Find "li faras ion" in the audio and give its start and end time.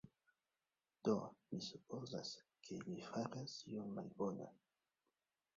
2.87-3.93